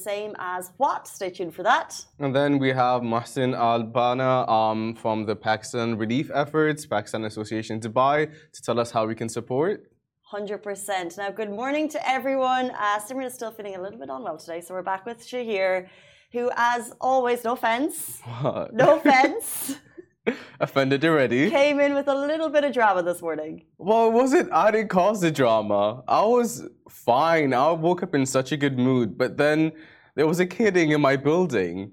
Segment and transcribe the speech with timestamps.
[0.00, 1.08] same as what?
[1.08, 2.04] Stay tuned for that.
[2.20, 7.80] And then we have Muhsin Al Banna um, from the Pakistan Relief Efforts, Pakistan Association
[7.80, 9.90] Dubai, to tell us how we can support.
[10.32, 11.16] 100%.
[11.18, 12.70] Now, good morning to everyone.
[12.70, 15.88] Uh, Simran is still feeling a little bit unwell today, so we're back with Shahir,
[16.32, 18.72] who, as always, no offense, What?
[18.72, 19.78] no offense,
[20.60, 21.50] Offended already?
[21.50, 23.64] came in with a little bit of drama this morning.
[23.78, 24.52] Well, it wasn't.
[24.52, 26.02] I didn't cause the drama.
[26.08, 27.54] I was fine.
[27.54, 29.72] I woke up in such a good mood, but then
[30.14, 31.92] there was a kidding in my building.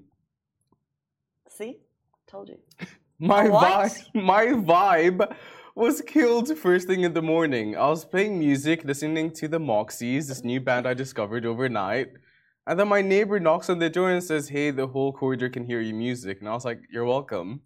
[1.48, 1.78] See?
[2.26, 2.58] Told you.
[3.18, 5.34] My vibe, my vibe
[5.74, 7.74] was killed first thing in the morning.
[7.74, 12.08] I was playing music, listening to the Moxies, this new band I discovered overnight.
[12.66, 15.64] And then my neighbor knocks on the door and says, Hey, the whole corridor can
[15.64, 16.40] hear your music.
[16.40, 17.62] And I was like, You're welcome.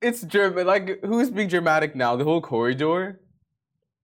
[0.00, 0.66] It's German.
[0.66, 2.16] Like, who's being dramatic now?
[2.16, 3.20] The whole corridor?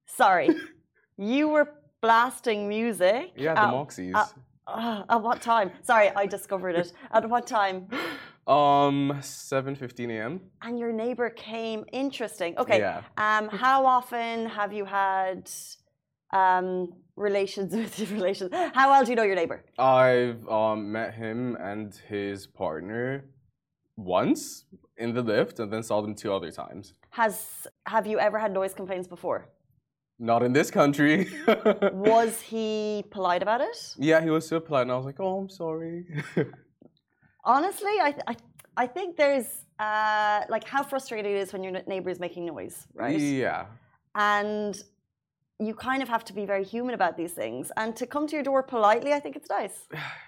[0.06, 0.50] Sorry.
[1.16, 3.32] you were blasting music.
[3.36, 4.14] Yeah, the at, Moxies.
[4.14, 4.26] uh,
[4.66, 5.70] uh, at what time?
[5.82, 6.92] Sorry, I discovered it.
[7.12, 7.88] At what time?
[8.46, 10.40] um, 7.15 a.m.
[10.62, 11.84] And your neighbor came.
[11.92, 12.56] Interesting.
[12.58, 12.78] Okay.
[12.78, 13.02] Yeah.
[13.16, 15.50] Um, how often have you had
[16.32, 18.50] um, relations with your relations?
[18.74, 19.64] How well do you know your neighbor?
[19.78, 23.24] I've um, met him and his partner
[23.96, 24.64] once
[24.98, 26.94] in the lift and then saw them two other times.
[27.10, 29.48] Has have you ever had noise complaints before?
[30.18, 31.28] Not in this country.
[31.92, 33.76] Was he polite about it?
[33.98, 36.06] yeah, he was so polite and I was like, oh, I'm sorry.
[37.44, 38.36] Honestly, I th- I,
[38.76, 39.46] I think there's
[39.78, 43.18] uh, like how frustrating it is when your neighbor is making noise, right?
[43.18, 43.66] Yeah.
[44.14, 44.74] And
[45.58, 47.70] you kind of have to be very human about these things.
[47.76, 49.86] And to come to your door politely, I think it's nice.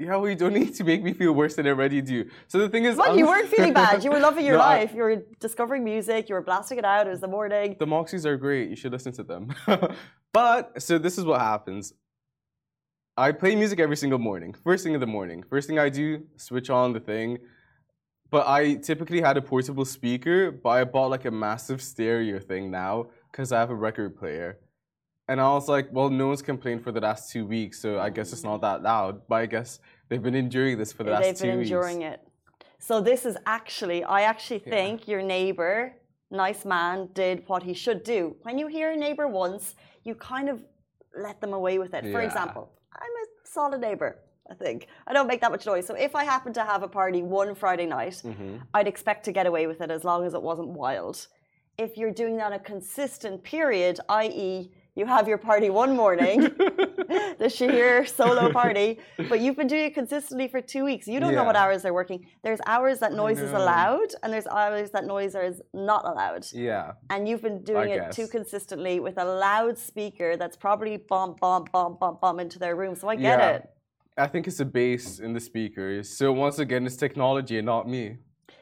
[0.00, 2.30] Yeah, well, you don't need to make me feel worse than I already do.
[2.46, 4.04] So the thing is, Well, I'm- you weren't feeling bad.
[4.04, 4.94] You were loving your No, I- life.
[4.94, 6.28] You were discovering music.
[6.28, 7.08] You were blasting it out.
[7.08, 7.74] It was the morning.
[7.80, 8.70] The Moxies are great.
[8.70, 9.52] You should listen to them.
[10.32, 11.92] but so this is what happens.
[13.16, 14.54] I play music every single morning.
[14.62, 15.42] First thing in the morning.
[15.42, 17.38] First thing I do, switch on the thing.
[18.30, 22.70] But I typically had a portable speaker, but I bought like a massive stereo thing
[22.70, 24.58] now because I have a record player.
[25.28, 28.08] And I was like, well, no one's complained for the last two weeks, so I
[28.08, 29.22] guess it's not that loud.
[29.28, 29.78] But I guess
[30.08, 31.40] they've been enduring this for the last two weeks.
[31.40, 32.20] They've been enduring it.
[32.78, 34.70] So this is actually, I actually Yeah.
[34.70, 35.94] think your neighbor,
[36.30, 38.36] nice man, did what he should do.
[38.42, 39.74] When you hear a neighbor once,
[40.04, 40.62] you kind of
[41.14, 42.10] let them away with it.
[42.10, 44.18] For example, I'm a solid neighbor.
[44.50, 45.86] I think I don't make that much noise.
[45.86, 48.62] So if I happen to have a party one Friday night, Mhm.
[48.72, 51.26] I'd expect to get away with it as long as it wasn't wild.
[51.76, 56.40] If you're doing that a consistent period, i.e., you have your party one morning,
[57.38, 58.98] the Shahir solo party,
[59.28, 61.06] but you've been doing it consistently for two weeks.
[61.06, 62.26] You don't know what hours they're working.
[62.42, 66.46] There's hours that noise is allowed, and there's hours that noise is not allowed.
[66.52, 66.92] Yeah.
[67.10, 71.96] And you've been doing it too consistently with a loudspeaker that's probably bomb, bomb, bomb,
[72.00, 72.96] bomb, bomb into their room.
[72.96, 73.50] So I get Yeah.
[73.50, 73.70] it.
[74.16, 76.18] I think it's the bass in the speakers.
[76.18, 78.16] So once again, it's technology and not me.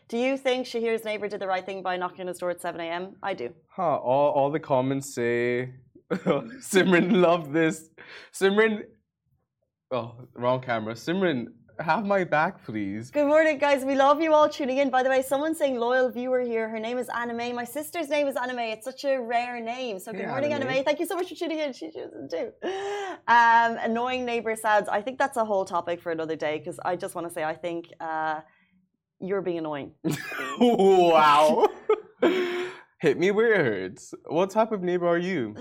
[0.08, 2.60] Do you think Shahir's neighbor did the right thing by knocking on his door at
[2.60, 3.16] 7 a.m.?
[3.22, 3.54] I do.
[3.68, 5.72] Huh, all, all the comments say,
[6.12, 7.90] Simran, love this.
[8.32, 8.82] Simran,
[9.90, 10.94] oh, wrong camera.
[10.94, 11.46] Simran,
[11.80, 13.10] have my back, please.
[13.10, 13.84] Good morning, guys.
[13.84, 14.88] We love you all tuning in.
[14.88, 16.68] By the way, someone's saying loyal viewer here.
[16.68, 17.56] Her name is Anime.
[17.56, 18.60] My sister's name is Anime.
[18.60, 19.98] It's such a rare name.
[19.98, 20.68] So good morning, Anime.
[20.68, 20.84] Anime.
[20.84, 21.72] Thank you so much for tuning in.
[21.72, 22.52] She chooses too.
[23.26, 24.88] Um, annoying neighbor sounds.
[24.88, 27.42] I think that's a whole topic for another day because I just want to say
[27.42, 28.42] I think uh,
[29.18, 29.90] you're being annoying.
[30.60, 31.66] wow.
[33.00, 34.14] Hit me where it hurts.
[34.28, 35.56] What type of neighbor are you?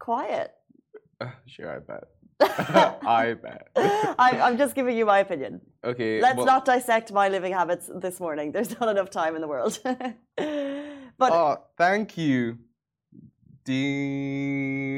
[0.00, 0.50] Quiet.
[1.20, 2.04] Uh, Sure, I bet.
[3.06, 3.68] I bet.
[3.76, 5.60] I, I'm just giving you my opinion.
[5.84, 6.20] Okay.
[6.20, 8.50] Let's well, not dissect my living habits this morning.
[8.50, 9.78] There's not enough time in the world.
[9.84, 12.58] but Oh, thank you,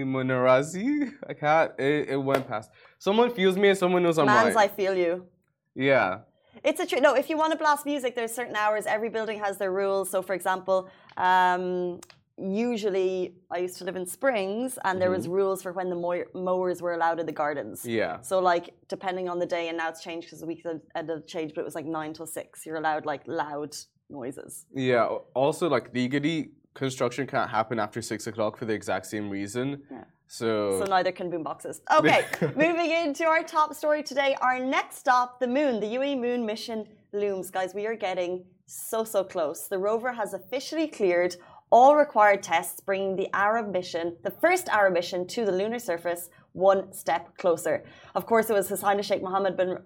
[0.02, 1.12] Demonarazi.
[1.28, 1.72] I can't.
[1.78, 2.70] It, it went past.
[2.98, 4.70] Someone feels me and someone knows I'm man's, right.
[4.70, 5.26] I feel you.
[5.74, 6.18] yeah.
[6.62, 7.00] It's a true.
[7.00, 8.86] No, if you want to blast music, there's certain hours.
[8.86, 10.10] Every building has their rules.
[10.10, 11.98] So, for example, um,
[12.38, 16.24] usually I used to live in Springs, and there was rules for when the mow-
[16.34, 17.80] mowers were allowed in the gardens.
[17.80, 17.90] Mm-hmm.
[17.90, 18.20] Yeah.
[18.20, 20.64] So, like, depending on the day, and now it's changed because the week
[20.94, 22.66] had changed, but it was like nine till six.
[22.66, 23.76] You're allowed like loud
[24.10, 24.66] noises.
[24.74, 25.04] Yeah.
[25.34, 29.82] Also, like legally, construction can't happen after six o'clock for the exact same reason.
[29.90, 30.04] Yeah.
[30.26, 30.78] So.
[30.78, 31.80] So neither can boomboxes.
[31.98, 32.24] Okay,
[32.56, 34.36] moving into our top story today.
[34.40, 35.80] Our next stop, the moon.
[35.80, 37.50] The UAE moon mission looms.
[37.50, 39.68] Guys, we are getting so, so close.
[39.68, 41.36] The rover has officially cleared
[41.72, 46.28] all required tests, bringing the Arab mission, the first Arab mission to the lunar surface,
[46.52, 47.82] one step closer.
[48.14, 49.78] Of course, it was His Highness Sheikh Mohammed bin,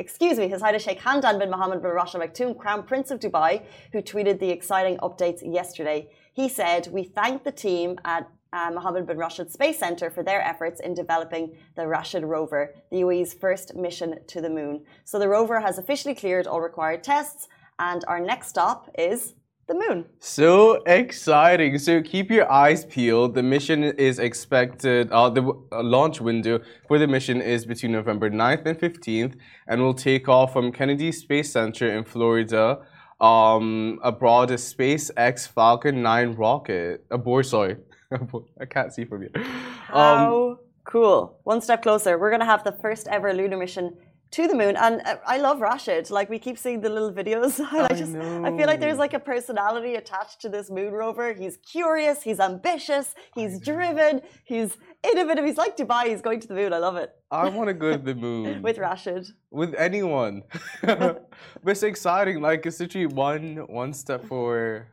[0.00, 3.20] excuse me, His Highness Sheikh Hamdan bin Mohammed bin Rashid Al Maktoum, Crown Prince of
[3.20, 3.62] Dubai,
[3.92, 6.10] who tweeted the exciting updates yesterday.
[6.32, 10.42] He said, "We thank the team at uh, Mohammed bin Rashid Space Center for their
[10.42, 14.84] efforts in developing the Rashid rover, the UAE's first mission to the moon.
[15.04, 17.46] So the rover has officially cleared all required tests,
[17.78, 19.34] and our next stop is
[19.70, 20.04] the moon.
[20.18, 21.78] So exciting!
[21.78, 23.34] So keep your eyes peeled.
[23.34, 25.10] The mission is expected.
[25.10, 29.34] Uh, the uh, launch window for the mission is between November 9th and 15th,
[29.68, 32.80] and will take off from Kennedy Space Center in Florida.
[33.20, 37.04] Um, abroad a SpaceX Falcon 9 rocket.
[37.10, 37.76] Aboard, sorry,
[38.60, 39.32] I can't see from here.
[39.36, 39.44] Um,
[39.92, 41.38] How cool!
[41.44, 42.18] One step closer.
[42.18, 43.96] We're going to have the first ever lunar mission
[44.32, 46.10] to the moon, and uh, I love Rashid.
[46.10, 47.60] Like we keep seeing the little videos.
[47.72, 51.32] I, I just, I feel like there's like a personality attached to this moon rover.
[51.32, 52.22] He's curious.
[52.22, 53.14] He's ambitious.
[53.34, 54.22] He's driven.
[54.44, 55.44] He's innovative.
[55.44, 56.06] He's like Dubai.
[56.12, 56.72] He's going to the moon.
[56.72, 57.10] I love it.
[57.30, 59.26] I want to go to the moon With Rashid.
[59.50, 60.42] with anyone.
[60.82, 61.28] but
[61.66, 62.40] it's exciting.
[62.40, 64.86] Like it's literally one one step for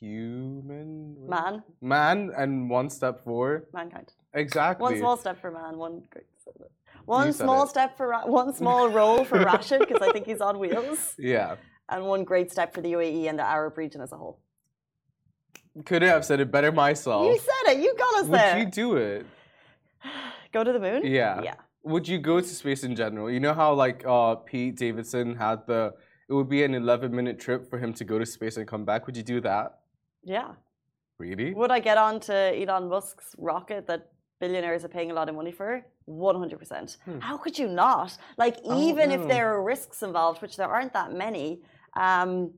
[0.00, 4.12] human Man, man and one step for mankind.
[4.32, 4.82] exactly.
[4.82, 5.76] One small step for man.
[5.76, 6.26] One great.
[7.08, 7.70] One small it.
[7.70, 11.56] step for one small role for Rashid because I think he's on wheels, Yeah,
[11.88, 14.38] and one great step for the UAE and the Arab region as a whole.
[15.86, 17.24] couldn't have said it better myself.
[17.26, 17.78] You said it.
[17.82, 18.58] You got us Would there.
[18.58, 19.26] you do it?
[20.52, 21.00] Go to the moon?
[21.06, 21.40] Yeah.
[21.42, 21.54] Yeah.
[21.84, 23.30] Would you go to space in general?
[23.30, 25.94] You know how like uh, Pete Davidson had the.
[26.28, 28.84] It would be an 11 minute trip for him to go to space and come
[28.84, 29.06] back.
[29.06, 29.78] Would you do that?
[30.22, 30.50] Yeah.
[31.18, 31.54] Really?
[31.54, 34.08] Would I get on to Elon Musk's rocket that
[34.40, 35.84] billionaires are paying a lot of money for?
[36.08, 36.96] 100%.
[37.04, 37.18] Hmm.
[37.20, 38.16] How could you not?
[38.36, 41.62] Like, don't even if there are risks involved, which there aren't that many,
[41.96, 42.52] um,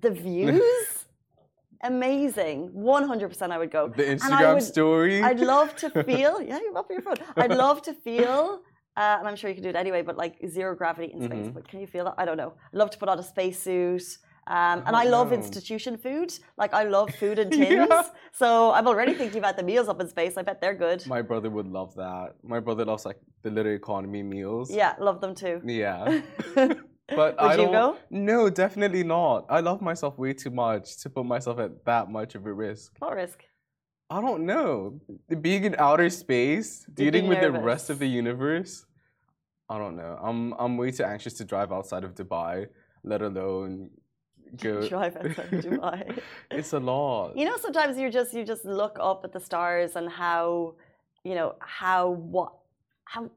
[0.00, 1.04] the views,
[1.82, 2.70] amazing.
[2.70, 3.88] 100% I would go.
[3.88, 5.22] The Instagram would- story.
[5.22, 7.16] I'd love to feel, yeah, you're up your phone.
[7.36, 8.60] I'd love to feel,
[8.96, 11.46] uh, and I'm sure you can do it anyway, but like zero gravity in space.
[11.46, 11.54] Mhm.
[11.54, 12.14] But can you feel that?
[12.18, 12.54] I don't know.
[12.72, 14.02] I'd love to put on a spacesuit.
[14.46, 15.36] Um, and I love know.
[15.36, 16.32] institution food.
[16.56, 17.88] Like I love food in tins.
[17.90, 18.02] Yeah.
[18.32, 20.36] So I'm already thinking about the meals up in space.
[20.36, 21.06] I bet they're good.
[21.06, 22.34] My brother would love that.
[22.42, 24.70] My brother loves like the little economy meals.
[24.70, 25.60] Yeah, love them too.
[25.64, 26.20] Yeah.
[27.08, 27.72] But Would I don't.
[27.72, 27.96] go?
[28.10, 29.44] No, definitely not.
[29.50, 32.94] I love myself way too much to put myself at that much of a risk.
[32.98, 33.44] What risk?
[34.08, 35.00] I don't know.
[35.40, 38.86] Being in outer space, dealing with the rest of the universe.
[39.68, 40.18] I don't know.
[40.22, 42.68] I'm I'm way too anxious to drive outside of Dubai,
[43.02, 43.90] let alone
[44.56, 44.88] go.
[44.88, 46.18] Drive outside of Dubai.
[46.50, 47.36] It's a lot.
[47.36, 50.74] You know, sometimes you just you just look up at the stars and how,
[51.24, 52.52] you know, how what
[53.04, 53.30] how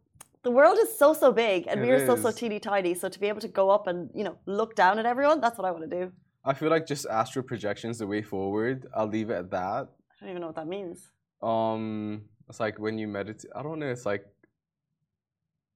[0.43, 2.93] the world is so so big and It we are so so teeny tiny.
[2.93, 5.57] So to be able to go up and you know look down at everyone, that's
[5.57, 6.11] what I want to do.
[6.45, 8.87] I feel like just astral projections the way forward.
[8.95, 9.89] I'll leave it at that.
[9.89, 11.11] I don't even know what that means.
[11.41, 13.51] Um, it's like when you meditate.
[13.55, 13.87] I don't know.
[13.87, 14.25] It's like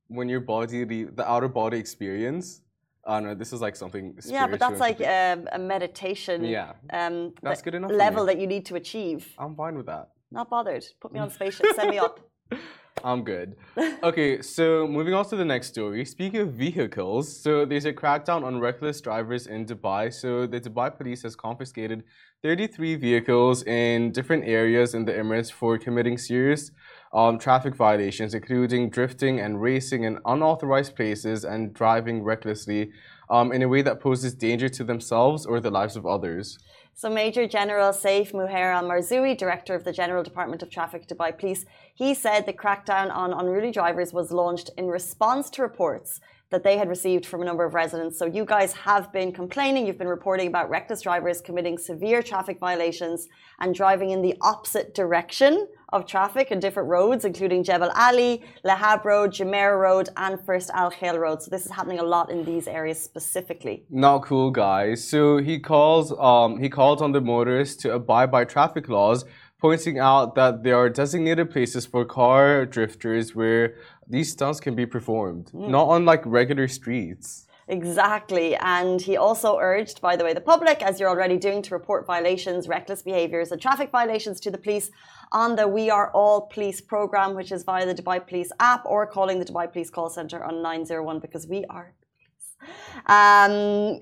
[0.07, 2.61] when your body, the, the outer body experience.
[3.05, 3.35] I don't know.
[3.35, 4.15] This is like something.
[4.25, 6.43] Yeah, but that's like and um, a meditation.
[6.43, 7.91] Yeah, Um, that's good enough.
[7.91, 9.27] level that you need to achieve.
[9.39, 10.09] I'm fine with that.
[10.31, 10.85] Not bothered.
[10.99, 11.65] Put me on spaceship.
[11.75, 12.19] Send me up.
[13.03, 13.55] I'm good.
[14.03, 16.03] Okay, so moving on to the next story.
[16.05, 20.11] Speaking of vehicles, so there's a crackdown on reckless drivers in Dubai.
[20.11, 22.03] So the Dubai police has confiscated
[22.41, 26.71] 33 vehicles in different areas in the Emirates for committing serious
[27.13, 32.91] um, traffic violations, including drifting and racing in unauthorized places and driving recklessly
[33.29, 36.57] um, in a way that poses danger to themselves or the lives of others.
[36.93, 41.37] So Major General Saif Muhair Al Mazrouei, Director of the General Department of Traffic Dubai
[41.37, 41.65] Police,
[41.95, 46.19] he said the crackdown on unruly drivers was launched in response to reports
[46.51, 48.19] that they had received from a number of residents.
[48.19, 52.59] So you guys have been complaining, you've been reporting about reckless drivers committing severe traffic
[52.59, 53.27] violations
[53.59, 59.03] and driving in the opposite direction of traffic in different roads, including Jebel Ali, Lahbab
[59.03, 61.41] Road, Jumeirah Road, and First Al Khail Road.
[61.41, 63.83] So this is happening a lot in these areas specifically.
[63.89, 65.07] Not cool, guys.
[65.07, 69.25] So he calls um he calls on the motorists to abide by traffic laws,
[69.59, 73.75] pointing out that there are designated places for car drifters where
[74.07, 77.47] these stunts can be performed, not on like regular streets.
[77.67, 78.55] Exactly.
[78.57, 82.05] And he also urged, by the way, the public, as you're already doing, to report
[82.05, 84.89] violations, reckless behaviours, and traffic violations to the police
[85.31, 89.07] on the We Are All Police program, which is via the Dubai Police app or
[89.07, 92.71] calling the Dubai Police call centre on 901 because we are police.
[93.05, 94.01] Um,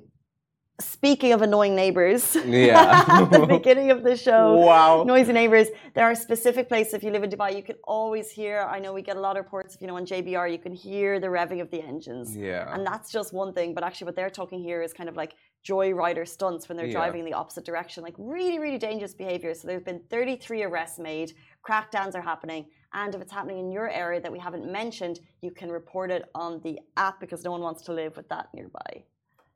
[0.79, 3.03] speaking of annoying neighbours, Yeah.
[3.07, 5.03] at the beginning of the show, Wow.
[5.03, 5.67] noisy neighbors.
[5.93, 8.62] There are specific places if you live in Dubai, you can always hear.
[8.75, 9.75] I know we get a lot of reports.
[9.75, 12.74] If you know on JBR, you can hear the revving of the engines, Yeah.
[12.74, 13.74] and that's just one thing.
[13.74, 15.33] But actually, what they're talking here is kind of like
[15.67, 16.93] joyrider stunts when they're Yeah.
[17.00, 19.53] driving in the opposite direction, like really, really dangerous behavior.
[19.53, 21.33] So there's been 33 arrests made.
[21.67, 25.51] Crackdowns are happening, and if it's happening in your area that we haven't mentioned, you
[25.51, 29.03] can report it on the app because no one wants to live with that nearby.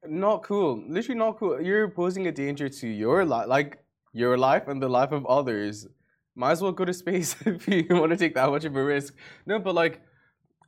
[0.07, 0.83] Not cool.
[0.87, 1.61] Literally not cool.
[1.61, 3.79] You're posing a danger to your life, like
[4.11, 5.87] your life and the life of others.
[6.35, 8.83] might as well go to space if you want to take that much of a
[8.83, 9.15] risk.
[9.45, 10.01] No, but like,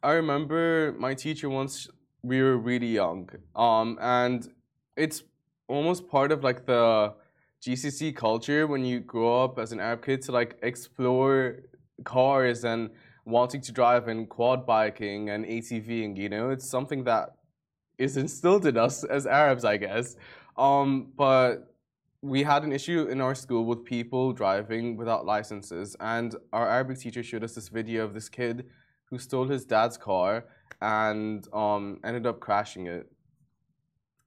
[0.04, 1.88] I remember my teacher once.
[2.24, 4.48] We were really young, um, and
[4.98, 5.22] it's
[5.68, 7.14] almost part of like the
[7.62, 11.60] GCC culture when you grow up as an Arab kid to like explore
[12.04, 12.90] cars and
[13.26, 16.18] wanting to drive and quad biking and ATVing.
[16.18, 17.35] You know, it's something that
[17.98, 20.16] is instilled in us as Arabs, I guess.
[20.58, 21.74] Um, but
[22.22, 27.00] we had an issue in our school with people driving without licenses, and our Arabic
[27.00, 28.66] teacher showed us this video of this kid
[29.06, 30.46] who stole his dad's car
[30.82, 33.12] and um, ended up crashing it.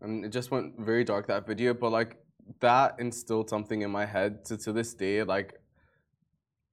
[0.01, 2.17] And it just went very dark that video, but like
[2.61, 5.23] that instilled something in my head to to this day.
[5.25, 5.61] Like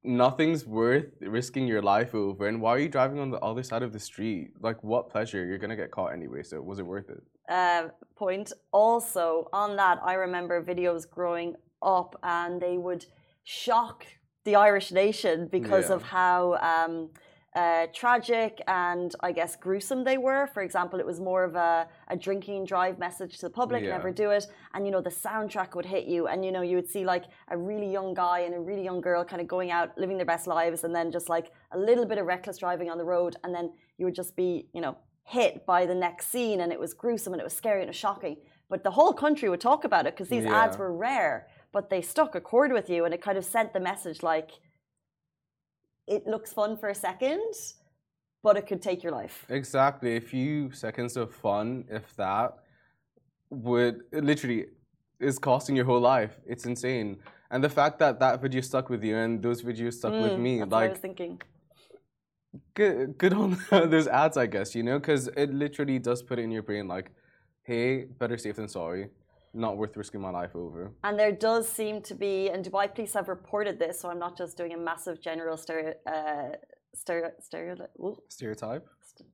[0.05, 2.47] nothing's worth risking your life over.
[2.47, 4.51] And why are you driving on the other side of the street?
[4.61, 5.45] Like what pleasure?
[5.45, 6.43] You're gonna get caught anyway.
[6.43, 7.21] So was it worth it?
[7.49, 8.51] uh, point.
[8.71, 13.05] Also, on that, I remember videos growing up, and they would
[13.43, 14.05] shock
[14.45, 15.95] the Irish nation because Yeah.
[15.95, 17.09] of how um,
[17.55, 20.47] uh, tragic and I guess gruesome they were.
[20.53, 23.91] For example, it was more of a, a drinking drive message to the public: Yeah.
[23.91, 24.47] never do it.
[24.73, 27.25] And you know, the soundtrack would hit you, and you know, you would see like
[27.49, 30.25] a really young guy and a really young girl kind of going out, living their
[30.25, 33.35] best lives, and then just like a little bit of reckless driving on the road,
[33.43, 36.79] and then you would just be, you know, hit by the next scene and it
[36.79, 38.37] was gruesome and it was scary and it was shocking.
[38.69, 42.01] But the whole country would talk about it because these ads were rare, but they
[42.01, 44.51] stuck a chord with you and it kind of sent the message like
[46.07, 47.53] it looks fun for a second,
[48.43, 49.45] but it could take your life.
[49.49, 50.17] Exactly.
[50.17, 52.57] A few seconds of fun, if that,
[53.49, 54.67] would literally
[55.19, 56.39] is costing your whole life.
[56.45, 57.17] It's insane.
[57.51, 60.43] And the fact that that video stuck with you and those videos stuck with Mm,
[60.43, 61.41] me, That's what I was like thinking.
[62.73, 64.75] good, good on those ads, I guess.
[64.75, 67.11] You know, because it literally does put it in your brain, like,
[67.63, 69.09] hey, better safe than sorry.
[69.57, 70.91] Not worth risking my life over.
[71.05, 74.37] And there does seem to be, and Dubai police have reported this, so I'm not
[74.37, 76.49] just doing a massive general stereo, uh,
[76.93, 77.75] stereo, stereo,
[78.27, 78.85] Stereotype.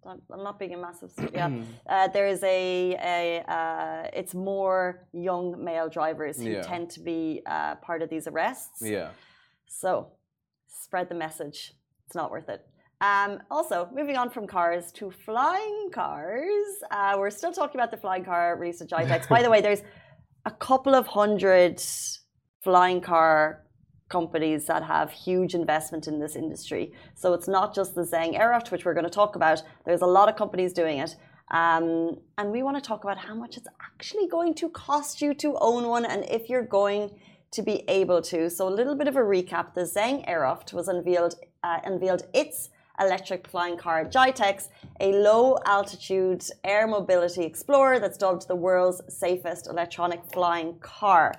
[0.05, 1.49] I'm not being a massive, yeah.
[1.89, 6.61] Uh, there is a, a uh, it's more young male drivers who Yeah.
[6.61, 8.79] tend to be uh, part of these arrests.
[8.95, 9.09] Yeah.
[9.65, 9.89] So
[10.67, 11.73] spread the message.
[12.05, 12.61] It's not worth it.
[13.01, 16.67] Um, also, moving on from cars to flying cars.
[16.91, 19.27] Uh, we're still talking about the flying car GITEX.
[19.27, 19.81] By the way, there's
[20.45, 21.81] a couple of hundred
[22.63, 23.63] flying car
[24.10, 26.91] companies that have huge investment in this industry.
[27.15, 29.63] So it's not just the Zeng AeroHT, which we're going to talk about.
[29.86, 31.15] There's a lot of companies doing it.
[31.50, 35.33] Um, and we want to talk about how much it's actually going to cost you
[35.36, 37.12] to own one and if you're going
[37.51, 38.50] to be able to.
[38.50, 39.74] So a little bit of a recap.
[39.74, 42.69] The Zeng AeroHT was unveiled, uh, unveiled its
[43.05, 49.67] electric flying car GITEX, a low altitude air mobility explorer that's dubbed the world's safest
[49.67, 51.34] electronic flying car.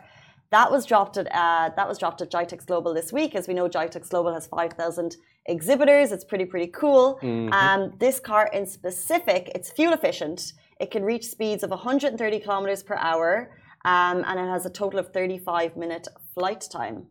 [0.50, 3.35] That was dropped at uh, that was dropped at GITEX Global this week.
[3.35, 5.16] As we know, GITEX Global has five thousand
[5.47, 6.12] exhibitors.
[6.12, 7.19] It's pretty pretty cool.
[7.52, 10.52] Um, this car in specific, it's fuel efficient.
[10.78, 14.99] It can reach speeds of 130 kilometers per hour, um, and it has a total
[14.99, 17.07] of 35 minute flight time.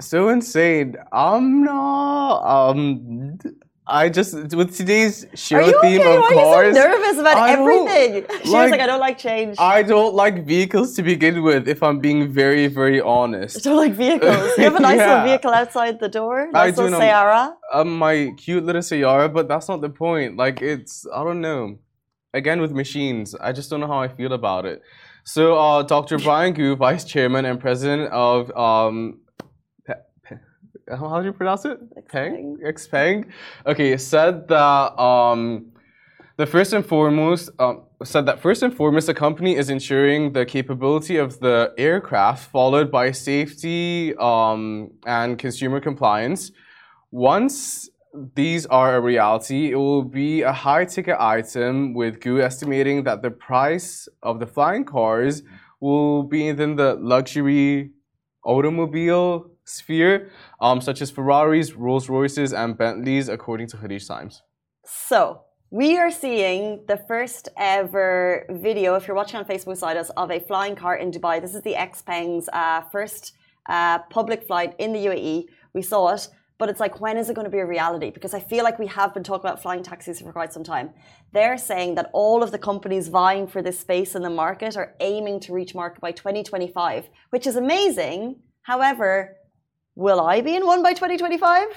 [0.00, 0.96] So insane.
[1.12, 2.70] I'm not.
[2.70, 3.38] Um,
[3.86, 6.16] I just with today's show Are you theme okay?
[6.16, 6.54] of Why cars.
[6.54, 8.24] are you so nervous about I everything?
[8.44, 9.56] She was like- like, I don't like change.
[9.58, 11.68] I don't like vehicles to begin with.
[11.68, 14.50] If I'm being very, very honest, I don't like vehicles.
[14.56, 16.48] You have a nice little vehicle outside the door.
[16.54, 16.98] I Nice do little.
[17.00, 17.52] Sayara.
[17.72, 20.36] Um, my cute little Sayara, but that's not the point.
[20.38, 21.78] Like it's, I don't know.
[22.32, 24.82] Again, with machines, I just don't know how I feel about it.
[25.24, 26.18] So, uh, Dr.
[26.18, 29.20] Brian Gu, Vice Chairman and President of um,
[30.88, 31.78] how do you pronounce it?
[32.08, 32.58] Peng?
[32.64, 33.26] Xpeng.
[33.66, 35.72] Okay, said that um,
[36.36, 40.44] the first and foremost um, said that first and foremost the company is ensuring the
[40.44, 46.50] capability of the aircraft, followed by safety um, and consumer compliance.
[47.10, 47.88] Once
[48.34, 53.22] these are a reality, it will be a high ticket item, with GU estimating that
[53.22, 55.42] the price of the flying cars
[55.80, 57.90] will be within the luxury
[58.44, 60.30] automobile sphere,
[60.60, 64.42] um, such as Ferraris, Rolls Royces, and Bentleys, according to Khaleej Times.
[64.84, 70.10] So we are seeing the first ever video, if you're watching on Facebook beside us,
[70.16, 71.40] of a flying car in Dubai.
[71.40, 73.32] This is the Xpeng's uh, first
[73.68, 75.46] uh, public flight in the UAE.
[75.72, 76.28] We saw it,
[76.58, 78.10] but it's like, when is it going to be a reality?
[78.10, 80.90] Because I feel like we have been talking about flying taxis for quite some time.
[81.32, 84.94] They're saying that all of the companies vying for this space in the market are
[85.00, 88.36] aiming to reach market by 2025, which is amazing.
[88.62, 89.36] However,
[89.94, 91.68] will I be in one by 2025?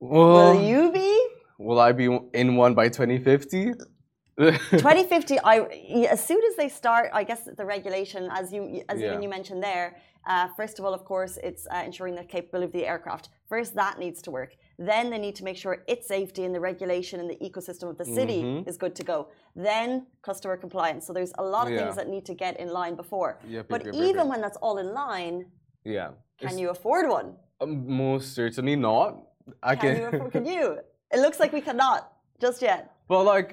[0.00, 1.10] Well, Will you be?
[1.58, 3.72] will I be in one by 2050?
[4.38, 5.60] 2050 i
[6.10, 9.06] as soon as they start i guess the regulation as you as Yeah.
[9.08, 9.88] even you mentioned there
[10.34, 13.24] Uh, first of all, of course, it's uh, ensuring the capability of the aircraft.
[13.52, 14.50] First, that needs to work.
[14.92, 17.96] Then they need to make sure its safety and the regulation and the ecosystem of
[18.02, 18.66] the city Mhm.
[18.70, 19.18] is good to go.
[19.70, 19.88] Then
[20.28, 21.02] customer compliance.
[21.06, 21.80] So there's a lot of Yeah.
[21.80, 23.30] things that need to get in line before.
[23.56, 25.36] Yep, but yep, yep, even when that's all in line,
[25.94, 26.10] Yeah.
[26.40, 27.28] can you afford one?
[27.62, 27.72] um,
[28.06, 29.10] most certainly not.
[29.62, 30.00] I Can can.
[30.02, 30.64] you afford, can you?
[31.14, 32.00] It looks like we cannot
[32.44, 32.80] just yet.
[33.08, 33.48] But like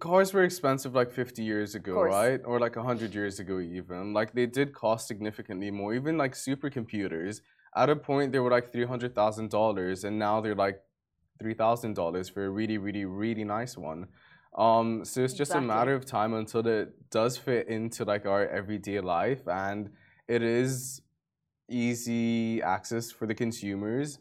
[0.00, 2.40] cars were expensive like 50 years ago, right?
[2.44, 4.12] Or like 100 years ago even.
[4.18, 5.94] Like they did cost significantly more.
[6.00, 7.34] Even like supercomputers
[7.76, 10.80] at a point they were like $300,000 and now they're like
[11.42, 14.08] $3,000 for a really really really nice one.
[14.56, 15.64] Um so it's just Exactly.
[15.64, 19.90] a matter of time until it does fit into like our everyday life and
[20.26, 21.02] it is
[21.68, 24.18] easy access for the consumers.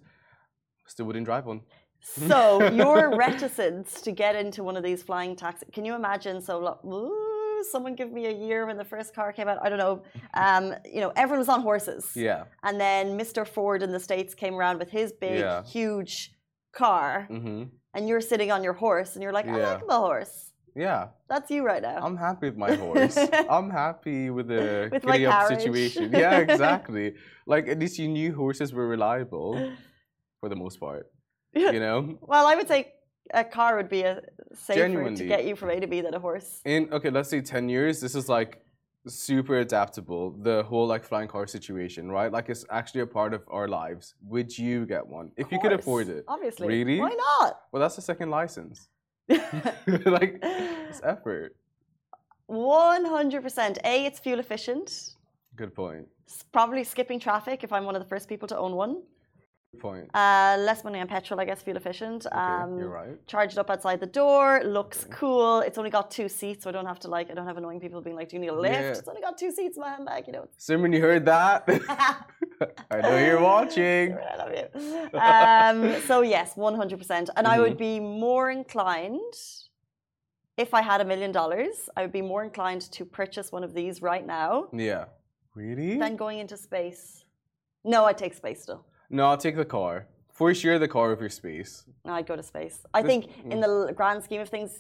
[0.88, 1.62] Still wouldn't drive one.
[2.02, 5.68] So your reticence to get into one of these flying taxis.
[5.74, 6.42] Can you imagine?
[6.42, 9.58] So, like, ooh, someone give me a year when the first car came out.
[9.62, 10.04] I don't know.
[10.34, 12.12] Um, you know, everyone was on horses.
[12.16, 12.46] Yeah.
[12.64, 13.46] And then Mr.
[13.46, 15.64] Ford in the States came around with his big, Yeah.
[15.64, 16.32] huge
[16.72, 17.28] car.
[17.30, 17.70] Mhm.
[17.94, 19.74] And you're sitting on your horse and you're like, I Yeah.
[19.74, 20.47] like my horse.
[20.78, 21.08] Yeah.
[21.28, 21.98] That's you right now.
[22.02, 23.18] I'm happy with my horse.
[23.50, 25.62] I'm happy with the With giddy up carriage.
[25.62, 26.12] situation.
[26.12, 27.16] Yeah, exactly.
[27.48, 29.74] like at least you knew horses were reliable
[30.40, 31.12] for the most part.
[31.54, 32.20] You know?
[32.22, 32.94] well, I would say
[33.34, 34.22] a car would be a
[34.54, 36.62] safer to get you from A to B than a horse.
[36.66, 38.62] In okay, let's say ten years, this is like
[39.08, 40.32] super adaptable.
[40.32, 42.32] The whole like flying car situation, right?
[42.32, 44.14] Like it's actually a part of our lives.
[44.22, 46.26] Would you get one if you could afford it?
[46.28, 46.68] Obviously.
[46.68, 47.00] Really?
[47.00, 47.62] Why not?
[47.72, 48.88] Well, that's the second license.
[50.06, 51.56] like it's effort.
[52.50, 53.78] 100%.
[53.84, 55.16] A, it's fuel efficient.
[55.56, 56.08] Good point.
[56.30, 59.02] S- Probably skipping traffic if I'm one of the first people to own one.
[59.74, 60.10] Good point.
[60.16, 62.26] Uh, less money on petrol, I guess, fuel efficient.
[62.26, 63.28] Okay, Um, you're right.
[63.28, 65.14] Charged up outside the door, looks Okay.
[65.20, 65.60] cool.
[65.60, 67.82] It's only got two seats, so I don't have to like, I don't have annoying
[67.82, 68.74] people being like, do you need a lift?
[68.76, 68.90] Yeah.
[69.00, 70.48] It's only got two seats in my handbag, you know.
[70.58, 71.68] Simon, you heard that?
[72.92, 74.18] I know you're watching.
[74.34, 74.68] I love you.
[75.20, 77.30] Um, so yes, 100%.
[77.36, 77.78] And I would Mm-hmm.
[77.78, 79.34] be more inclined,
[80.58, 83.74] if I had a million dollars, I would be more inclined to purchase one of
[83.74, 85.06] these right now Yeah.
[85.56, 85.98] Really?
[85.98, 87.26] than going into space.
[87.84, 88.86] No, I'd take space still.
[89.10, 90.08] No, I'll take the car.
[90.34, 91.86] For sure, the car over space.
[92.06, 92.86] No, I'd go to space.
[92.94, 94.72] I This- think in the grand scheme of things,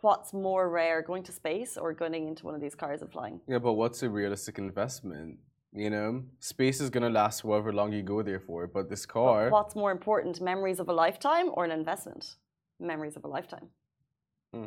[0.00, 3.40] what's more rare, going to space or going into one of these cars and flying?
[3.48, 5.38] Yeah, but what's a realistic investment?
[5.72, 8.66] You know, space is gonna last however long you go there for.
[8.66, 12.36] But this car, What's more important, memories of a lifetime or an investment?
[12.80, 13.68] Memories of a lifetime.
[14.54, 14.66] Hmm.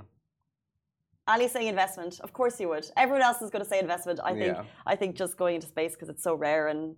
[1.27, 2.19] Ali's saying investment.
[2.19, 2.85] Of course you would.
[2.97, 4.19] Everyone else is going to say investment.
[4.23, 4.55] I think.
[4.55, 4.63] Yeah.
[4.85, 6.95] I think just going into space because it's so rare and.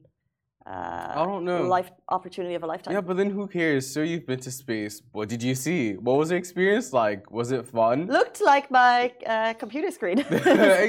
[0.66, 1.64] Uh, I don't know.
[1.64, 2.94] Life opportunity of a lifetime.
[2.94, 3.86] yeah, but then who cares?
[3.94, 5.02] So you've been to space.
[5.12, 5.94] What did you see?
[5.98, 7.30] What was the experience like?
[7.32, 8.08] Was it fun?
[8.08, 10.20] Looked like my uh, computer screen.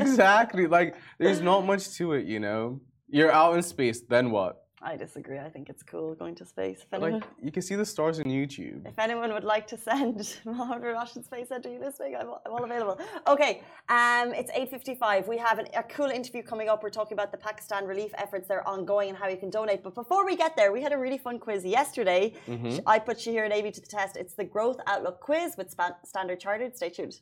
[0.01, 0.67] exactly.
[0.79, 2.25] Like, there's not much to it.
[2.27, 2.81] You know,
[3.17, 3.99] you're out in space.
[4.15, 4.53] Then what?
[4.83, 5.39] I disagree.
[5.39, 6.81] I think it's cool going to space.
[6.87, 8.87] If anyone, Like, you can see the stars on YouTube.
[8.93, 12.65] if anyone would like to send Mohammed Rashid Space Center you listening, I'm, I'm all
[12.71, 12.97] available.
[13.35, 13.53] Okay,
[13.89, 15.27] um, it's 8.55.
[15.27, 16.83] We have an, a cool interview coming up.
[16.83, 19.83] We're talking about the Pakistan relief efforts that are ongoing and how you can donate.
[19.83, 22.35] But before we get there, we had a really fun quiz yesterday.
[22.47, 22.83] Mhm.
[22.95, 24.19] I put Shahir and Amy to the test.
[24.19, 26.77] It's the Growth Outlook quiz with Span- Standard Chartered.
[26.77, 27.21] Stay tuned.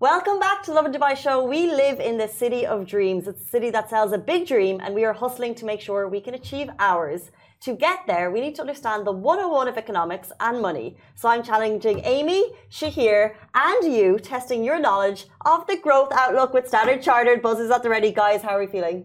[0.00, 1.42] Welcome back to Lovin Dubai Show.
[1.42, 3.26] We live in the city of dreams.
[3.26, 6.06] It's a city that sells a big dream, and we are hustling to make sure
[6.06, 7.32] we can achieve ours.
[7.62, 10.96] To get there, we need to understand the 101 of economics and money.
[11.16, 16.68] So I'm challenging Amy, Shahir, and you, testing your knowledge of the growth outlook with
[16.68, 17.42] Standard Chartered.
[17.42, 18.40] Buzz is at the ready, guys.
[18.40, 19.04] How are we feeling?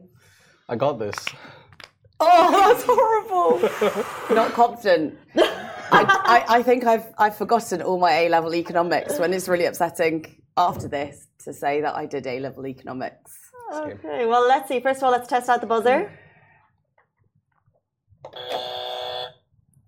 [0.69, 1.15] I got this.
[2.19, 3.51] Oh, that's horrible.
[4.35, 5.17] not confident.
[5.35, 9.65] I, I, I think I've I've forgotten all my A level economics when it's really
[9.65, 13.37] upsetting after this to say that I did A level economics.
[13.73, 14.79] Okay, well, let's see.
[14.79, 16.11] First of all, let's test out the buzzer.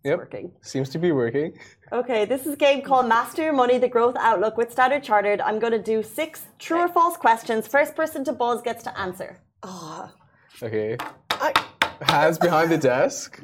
[0.04, 0.18] Yep.
[0.20, 0.52] Working.
[0.62, 1.58] Seems to be working.
[1.92, 5.42] Okay, this is a game called Master Your Money, the Growth Outlook with Standard Chartered.
[5.42, 7.68] I'm going to do six true or false questions.
[7.68, 9.40] First person to buzz gets to answer.
[9.64, 10.12] Oh,
[10.62, 10.96] Okay.
[11.32, 11.54] I,
[12.02, 13.42] Hands behind the desk.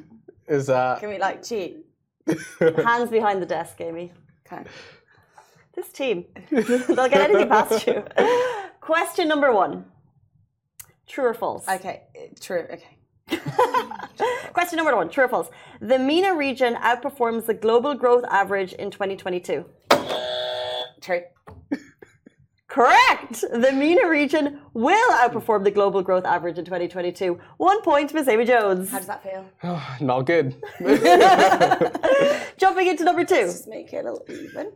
[0.47, 1.85] Is that can we like cheat?
[2.59, 4.11] Hands behind the desk, Amy.
[4.45, 4.63] Okay.
[5.73, 8.03] This team, they'll get anything past you.
[8.81, 9.85] Question number one
[11.07, 11.67] True or false?
[11.67, 12.03] Okay.
[12.15, 12.65] Uh, true.
[12.71, 12.97] Okay.
[14.53, 15.49] Question number one True or false?
[15.79, 19.65] The MENA region outperforms the global growth average in 2022.
[21.01, 21.21] True.
[22.67, 23.41] Correct!
[23.41, 27.37] The MENA region will outperform the global growth average in 2022.
[27.57, 28.89] One point, Miss Amy Jones.
[28.89, 29.45] How does that feel?
[29.99, 30.55] not good?
[32.57, 33.41] Jumping into number two.
[33.41, 34.71] Just make it a little even.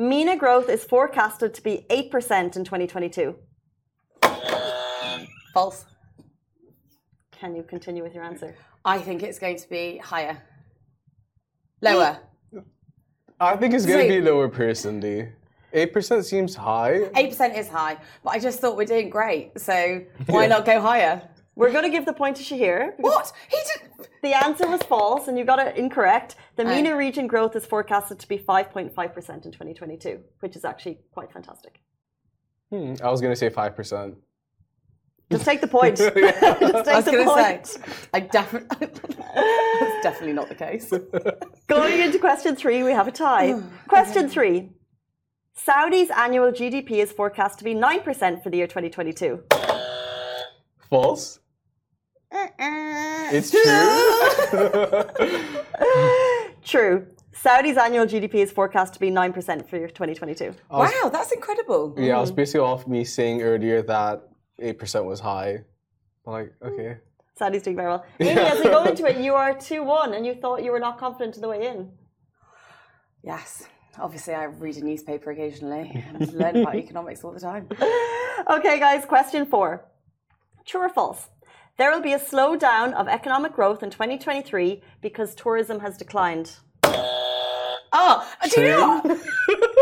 [0.00, 3.36] MENA growth is forecasted to be 8% in 2022.
[5.52, 5.84] False.
[7.30, 8.54] can you continue with your answer?
[8.82, 10.42] I think it's going to be higher.
[11.82, 12.18] Lower.
[13.38, 15.28] I think it's going to be lower personally.
[15.74, 17.10] 8% seems high.
[17.14, 19.60] 8% is high, but I just thought we're doing great.
[19.60, 21.28] So why not go higher?
[21.56, 22.94] We're going to give the point to Shahir.
[22.96, 23.32] What?
[23.50, 23.89] He did.
[24.22, 26.36] The answer was false, and you got it incorrect.
[26.56, 26.82] The Aye.
[26.82, 31.80] MENA region growth is forecasted to be 5.5% in 2022, which is actually quite fantastic.
[32.70, 34.14] Hmm, I was going to say 5%.
[35.30, 35.96] Just take the point.
[35.98, 37.78] Just take I was going to say, point.
[38.12, 38.86] I definitely.
[38.88, 40.92] That's definitely not the case.
[41.66, 43.60] Going into question three, we have a tie.
[43.88, 44.70] question three.
[45.54, 49.42] Saudi's annual GDP is forecast to be 9% for the year 2022.
[50.88, 51.39] False?
[53.32, 53.60] It's true.
[56.62, 57.06] True.
[57.32, 60.54] Saudi's annual GDP is forecast to be 9% for year 2022.
[60.70, 61.94] wow, that's incredible.
[61.96, 62.36] yeah, I was mm.
[62.36, 64.28] basically off me saying earlier that
[64.60, 65.64] 8% was high.
[66.26, 66.72] I'm like, mm.
[66.72, 66.98] okay.
[67.36, 68.04] Saudi's doing very well.
[68.20, 70.80] Amy, as we go into it, you are 2 1, and you thought you were
[70.80, 71.90] not confident in the way in.
[73.22, 73.66] Yes.
[73.98, 77.68] Obviously, I read a newspaper occasionally and learn about economics all the time.
[78.48, 79.84] Okay, guys, question four.
[80.66, 81.28] True or false?
[81.80, 86.56] There will be a slowdown of economic growth in 2023 because tourism has declined.
[86.84, 89.20] Oh, do you know?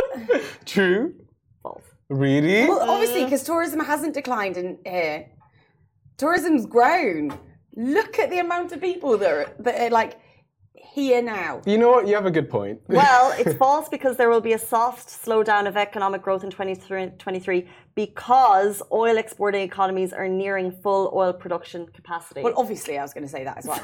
[0.64, 1.14] True?
[1.61, 1.82] False.
[2.08, 2.68] Really?
[2.68, 5.26] Well, obviously, because tourism hasn't declined in here.
[6.18, 7.37] Tourism's grown.
[7.74, 10.20] Look at the amount of people that are, that are like
[10.82, 11.62] here now.
[11.66, 12.06] You know what?
[12.08, 12.80] You have a good point.
[12.88, 17.68] Well, it's false because there will be a soft slowdown of economic growth in 2023
[17.94, 22.42] because oil exporting economies are nearing full oil production capacity.
[22.42, 23.82] Well, obviously, I was going to say that as well.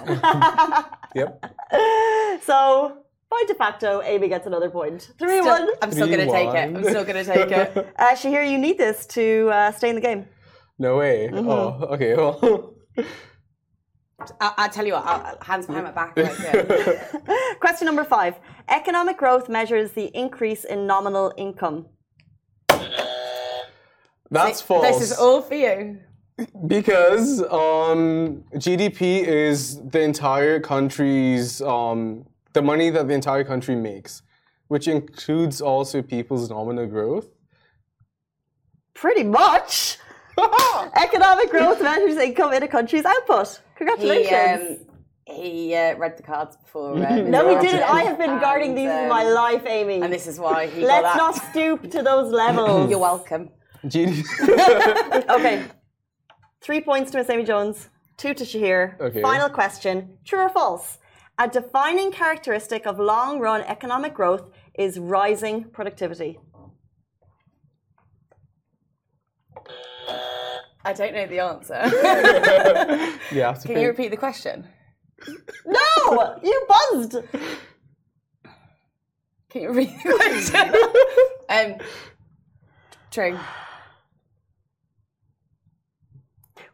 [1.14, 1.44] yep.
[2.44, 2.98] so,
[3.30, 5.12] by de facto, Amy gets another point.
[5.18, 5.68] 3 Still- 1.
[5.82, 6.76] I'm still going to take it.
[6.76, 7.92] I'm still going to take it.
[7.96, 10.26] Uh, Shahir, you need this to uh, stay in the game.
[10.78, 11.30] No way.
[11.32, 12.14] Oh, okay.
[12.16, 12.74] Well,
[14.40, 16.16] I, I'll tell you what, I'll, hands behind my back.
[16.16, 17.56] Right here.
[17.60, 18.36] Question number five.
[18.68, 21.86] Economic growth measures the increase in nominal income.
[24.30, 24.86] that's false.
[24.86, 26.00] This is all for you.
[26.66, 34.22] Because um, GDP is the entire country's um, the money that the entire country makes,
[34.68, 37.28] which includes also people's nominal growth.
[38.94, 39.98] Pretty much.
[40.96, 43.48] Economic growth measures income in a country's output.
[43.48, 44.80] He, Congratulations.
[44.80, 46.96] um, he uh, read the cards before.
[46.96, 47.82] Uh, no, he didn't.
[47.82, 50.00] I have been guarding and, these in um, my life, Amy.
[50.02, 52.90] And this is why he Let's got not stoop to those levels.
[52.90, 53.50] You're welcome.
[53.86, 55.28] GDP.
[55.28, 55.64] Okay.
[56.60, 58.98] Three points to Miss Amy Jones, two to Shahir.
[59.00, 59.20] Okay.
[59.20, 60.98] Final question True or false?
[61.38, 66.38] A defining characteristic of long run economic growth is rising productivity.
[70.84, 71.80] I don't know the answer.
[73.34, 73.78] you have to Can think.
[73.80, 74.66] you repeat the question?
[75.66, 76.38] No!
[76.42, 77.16] You buzzed!
[79.48, 80.74] Can you repeat the question?
[81.48, 81.74] um,
[83.10, 83.38] true.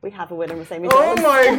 [0.02, 1.22] We have a winner, Miss Amy Oh Jones.
[1.22, 1.58] my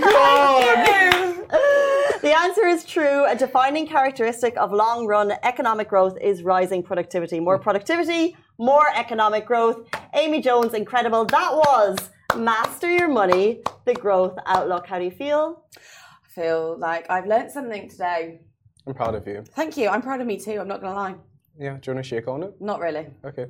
[1.51, 2.21] god!
[2.21, 3.25] The answer is true.
[3.25, 7.39] A defining characteristic of long run economic growth is rising productivity.
[7.39, 9.87] More productivity, more economic growth.
[10.15, 11.25] Amy Jones, incredible.
[11.25, 14.87] That was Master Your Money, the growth outlook.
[14.87, 15.63] How do you feel?
[15.77, 18.41] I feel like I've learnt something today.
[18.87, 19.43] I'm proud of you.
[19.55, 19.89] Thank you.
[19.89, 20.59] I'm proud of me too.
[20.59, 21.15] I'm not going to lie.
[21.59, 22.53] Yeah, do you want to shake on it?
[22.59, 23.07] Not really.
[23.25, 23.47] Okay.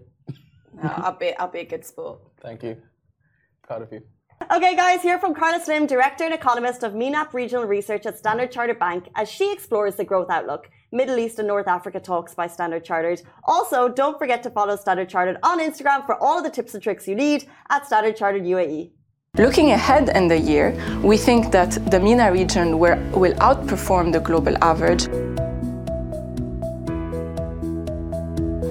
[0.73, 1.35] No, I'll be.
[1.37, 2.19] I'll be a good sport.
[2.41, 2.77] Thank you.
[3.63, 4.01] Proud of you.
[4.51, 8.51] Okay, guys, here from Carla Slim, Director and Economist of MENAP Regional Research at Standard
[8.51, 10.69] Chartered Bank, as she explores the growth outlook.
[10.93, 13.21] Middle East and North Africa talks by Standard Chartered.
[13.45, 16.83] Also, don't forget to follow Standard Chartered on Instagram for all of the tips and
[16.83, 18.43] tricks you need at Standard Chartered.
[18.43, 18.91] UAE.
[19.37, 24.61] Looking ahead in the year, we think that the MENA region will outperform the global
[24.61, 25.07] average.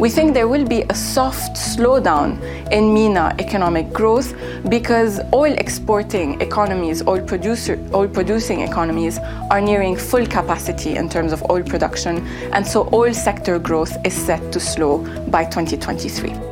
[0.01, 2.41] We think there will be a soft slowdown
[2.73, 4.35] in MENA economic growth
[4.71, 9.19] because oil exporting economies, oil, producer, oil producing economies
[9.51, 14.15] are nearing full capacity in terms of oil production, and so oil sector growth is
[14.15, 16.50] set to slow by 2023.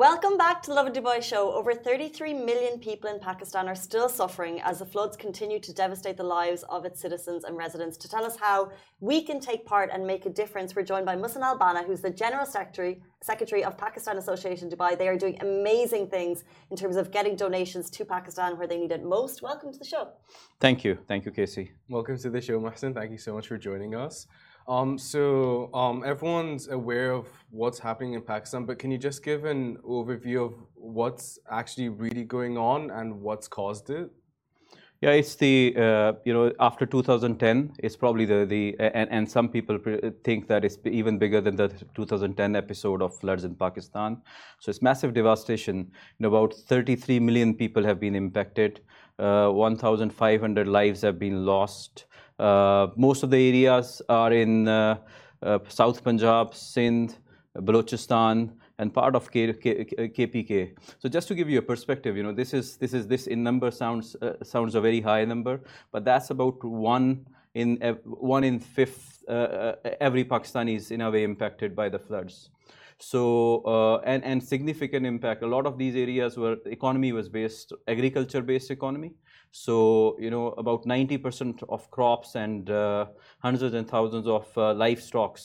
[0.00, 1.52] Welcome back to the Lovin Dubai show.
[1.52, 6.16] Over 33 million people in Pakistan are still suffering as the floods continue to devastate
[6.16, 7.98] the lives of its citizens and residents.
[7.98, 11.16] To tell us how we can take part and make a difference, we're joined by
[11.16, 14.96] Muhsin Al Banna, who's the General Secretary, Secretary of Pakistan Association Dubai.
[14.96, 18.92] They are doing amazing things in terms of getting donations to Pakistan where they need
[18.92, 19.42] it most.
[19.42, 20.08] Welcome to the show.
[20.60, 20.96] Thank you.
[21.08, 21.72] Thank you, Casey.
[21.90, 22.94] Welcome to the show, Muhsin.
[22.94, 24.26] Thank you so much for joining us.
[24.70, 29.44] Um, so um, everyone's aware of what's happening in Pakistan, but can you just give
[29.44, 34.12] an overview of what's actually really going on and what's caused it?
[35.00, 39.48] Yeah, it's the uh, you know after 2010, it's probably the the and, and some
[39.48, 39.76] people
[40.22, 44.22] think that it's even bigger than the 2010 episode of floods in Pakistan.
[44.60, 45.90] So it's massive devastation.
[46.20, 48.82] Know, about 33 million people have been impacted.
[49.18, 52.04] Uh, 1,500 lives have been lost.
[52.40, 54.96] Uh, most of the areas are in uh,
[55.42, 57.14] uh, South Punjab, Sindh,
[57.54, 60.72] Balochistan, and part of K, K, KPK.
[60.98, 63.42] So just to give you a perspective, you know, this is this is this in
[63.42, 65.60] number sounds uh, sounds a very high number,
[65.92, 71.24] but that's about one in one in fifth uh, every Pakistani is in a way
[71.24, 72.48] impacted by the floods.
[72.98, 75.42] So uh, and and significant impact.
[75.42, 79.12] A lot of these areas were economy was based agriculture based economy.
[79.52, 83.06] So, you know, about 90% of crops and uh,
[83.40, 85.38] hundreds and thousands of uh, livestock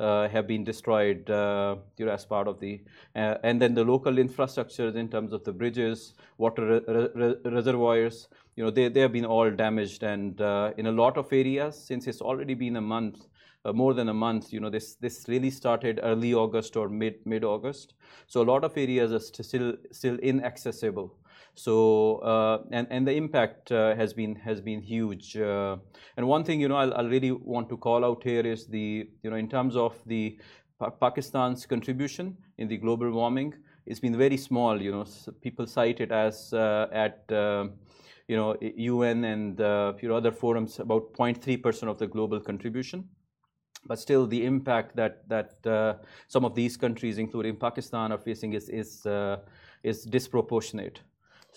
[0.00, 2.80] uh, have been destroyed uh, you know, as part of the,
[3.16, 8.28] uh, and then the local infrastructures in terms of the bridges, water re re reservoirs,
[8.54, 10.04] you know, they, they have been all damaged.
[10.04, 13.26] And uh, in a lot of areas, since it's already been a month,
[13.74, 17.94] more than a month, you know, this, this really started early August or mid, mid-August.
[18.26, 21.14] So a lot of areas are still, still inaccessible.
[21.58, 25.36] So uh, and and the impact uh, has been has been huge.
[25.36, 25.78] Uh,
[26.16, 29.30] and one thing you know I'll, really want to call out here is the you
[29.30, 30.38] know in terms of the
[30.78, 33.54] pa Pakistan's contribution in the global warming,
[33.86, 34.80] it's been very small.
[34.80, 35.04] You know
[35.40, 37.66] people cite it as uh, at uh,
[38.28, 42.38] you know UN and uh, you know other forums about 0.3 percent of the global
[42.38, 43.08] contribution
[43.86, 45.94] but still the impact that that uh,
[46.28, 49.38] some of these countries, including Pakistan, are facing is is uh,
[49.82, 51.00] is disproportionate.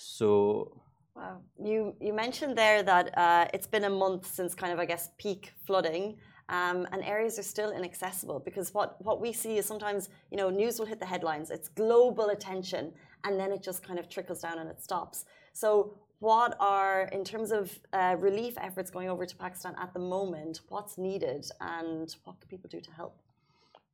[0.01, 0.81] So.
[1.15, 1.41] Wow.
[1.63, 5.09] You, you mentioned there that uh, it's been a month since kind of, I guess,
[5.17, 6.17] peak flooding.
[6.49, 10.49] Um, and areas are still inaccessible because what, what we see is sometimes you know
[10.49, 12.91] news will hit the headlines it's global attention
[13.23, 17.23] and then it just kind of trickles down and it stops so what are in
[17.23, 22.17] terms of uh, relief efforts going over to pakistan at the moment what's needed and
[22.25, 23.15] what can people do to help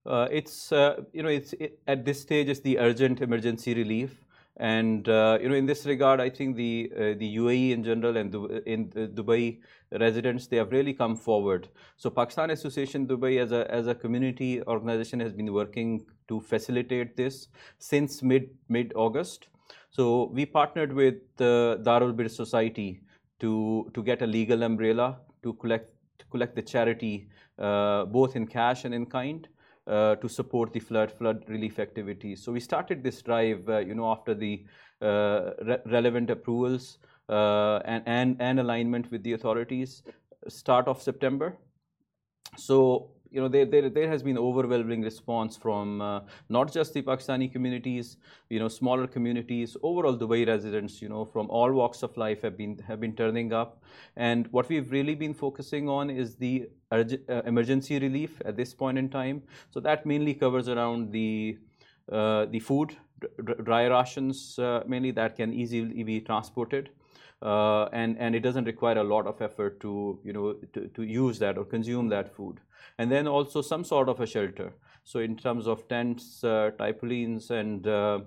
[0.08, 4.24] uh, it's uh, you know it's it, at this stage it's the urgent emergency relief
[4.60, 8.18] and uh, you know, in this regard, I think the uh, the UAE in general
[8.18, 9.60] and the, in the Dubai
[9.92, 11.70] residents they have really come forward.
[11.98, 17.16] So Pakistan Association Dubai as a as a community organization has been working to facilitate
[17.16, 19.50] this since mid mid August.
[19.92, 23.02] So we partnered with the Darul Bir Society
[23.40, 28.48] to to get a legal umbrella to collect to collect the charity uh, both in
[28.48, 29.48] cash and in kind
[29.88, 32.44] uh, to support the flood flood relief activities.
[32.44, 34.66] So we started this drive, uh, you know, after the
[35.02, 36.98] uh, re relevant approvals
[37.30, 40.04] uh, and, and and alignment with the authorities,
[40.48, 41.58] start of September.
[42.58, 47.02] So you know, there, there, there has been overwhelming response from uh, not just the
[47.02, 48.18] Pakistani communities,
[48.50, 52.58] you know, smaller communities, overall Dubai residents, you know, from all walks of life have
[52.58, 53.84] been have been turning up.
[54.16, 57.04] And what we've really been focusing on is the uh,
[57.46, 59.44] emergency relief at this point in time.
[59.72, 61.58] So that mainly covers around the
[62.12, 62.96] uh, the food,
[63.64, 66.90] dry rations uh, mainly that can easily be transported.
[67.42, 71.04] Uh, and and it doesn't require a lot of effort to you know to, to
[71.04, 72.60] use that or consume that food
[72.98, 74.74] and then also some sort of a shelter.
[75.04, 78.20] So in terms of tents, uh, tarpaulins, and uh,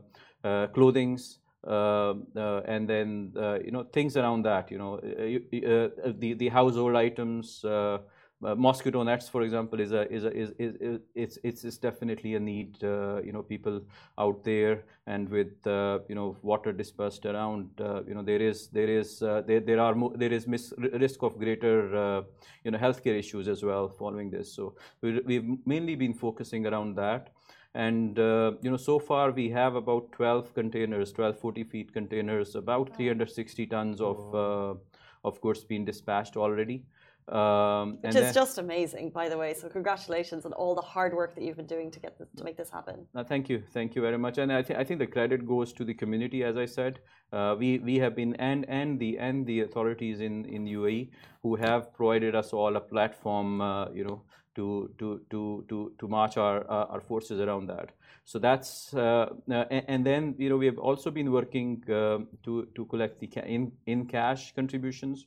[0.45, 4.71] uh, clothings, uh, uh, and then uh, you know things around that.
[4.71, 7.99] You know, the the household items uh,
[8.41, 12.35] mosquito nets, for example, is a is a is, is, is it's, it's it's definitely
[12.37, 12.83] a need.
[12.83, 13.83] Uh, you know, people
[14.19, 18.69] out there and with uh, you know water dispersed around, uh, you know there is
[18.69, 22.23] there is uh, there there are there is mis- risk of greater uh,
[22.65, 24.53] you know healthcare issues as well following this.
[24.53, 27.31] So we, we've mainly been focusing around that.
[27.75, 32.97] And you know, so far we have about 12 containers, 12 40 feet containers, about
[32.97, 34.81] 360 tons of
[35.23, 36.83] of course being dispatched already.
[37.29, 39.55] Um, Which is just amazing, by the way.
[39.55, 42.43] So congratulations on all the hard work that you've been doing to get this, to
[42.43, 43.07] make this happen.
[43.15, 44.39] Uh, thank you, thank you very much.
[44.39, 46.99] And I think I think the credit goes to the community, as I said.
[47.33, 51.11] Uh, we we have been and and the and the authorities in in UAE
[51.43, 54.23] who have provided us all a platform, uh, you know,
[54.57, 57.91] to to to to to march our uh, our forces around that.
[58.25, 62.69] So that's uh, uh, and, and, then you know we have also been working to
[62.75, 65.27] to collect the ca in in cash contributions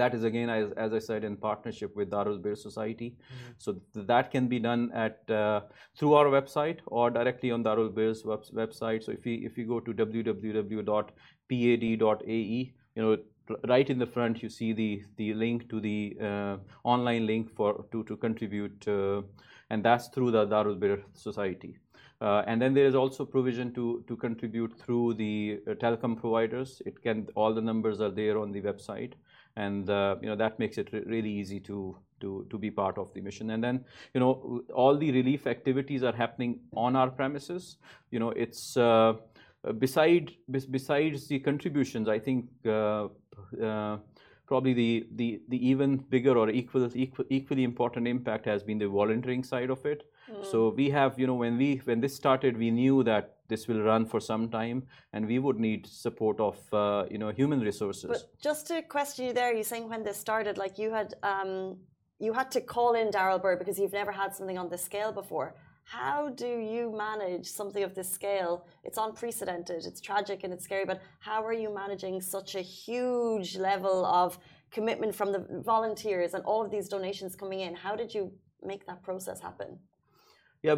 [0.00, 3.08] that is again as, as i said in partnership with darul bir society.
[3.10, 3.54] Mm -hmm.
[3.64, 5.60] so th that can be done at uh,
[5.98, 9.00] through our website or directly on darul bir's web website.
[9.08, 10.82] So if you if you go to www.pad.ae
[12.96, 13.16] you know
[13.68, 16.54] right in the front you see the the link to the uh,
[16.84, 19.22] online link for to to contribute uh,
[19.70, 21.78] and that's through the darul bir society.
[22.20, 26.80] Uh, and then there is also provision to to contribute through the uh, telecom providers.
[26.86, 29.12] It can all the numbers are there on the website
[29.56, 32.98] and uh, you know that makes it re really easy to to to be part
[32.98, 33.50] of the mission.
[33.50, 37.76] And then you know all the relief activities are happening on our premises.
[38.10, 39.14] You know it's uh,
[39.78, 43.08] beside besides the contributions i think uh,
[43.62, 43.96] uh,
[44.46, 48.88] probably the, the the even bigger or equal, equal equally important impact has been the
[48.88, 50.04] volunteering side of it.
[50.30, 50.44] Mm.
[50.44, 53.82] so we have you know when we when this started we knew that this will
[53.82, 54.82] run for some time
[55.12, 58.06] and we would need support of uh, you know human resources.
[58.08, 61.78] But just to question you there you're saying when this started like you had um,
[62.18, 65.12] you had to call in Darul Bir because you've never had something on this scale
[65.12, 65.54] before.
[65.84, 68.66] How do you manage something of this scale?
[68.84, 73.56] It's unprecedented it's tragic and it's scary but how are you managing such a huge
[73.56, 74.38] level of
[74.70, 77.74] commitment from the volunteers and all of these donations coming in?
[77.74, 78.32] How did you
[78.62, 79.78] make that process happen
[80.66, 80.72] yeah,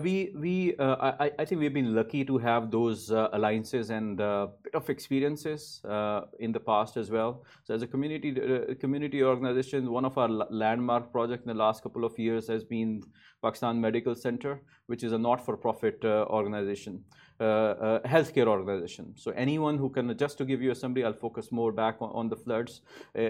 [0.79, 4.91] uh, I, think we've been lucky to have those uh, alliances and uh, bit of
[4.91, 7.45] experiences uh, in the past as well.
[7.65, 11.83] So as a community uh, community organization, one of our landmark projects in the last
[11.83, 13.03] couple of years has been
[13.43, 17.03] Pakistan Medical Center, which is a not-for-profit uh, organization,
[17.41, 19.15] healthcare organization.
[19.17, 22.29] So anyone who can, just to give you a summary, I'll focus more back on
[22.29, 22.83] the floods.